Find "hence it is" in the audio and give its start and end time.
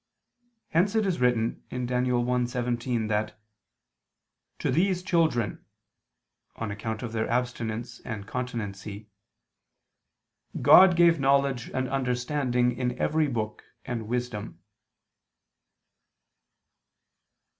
0.69-1.21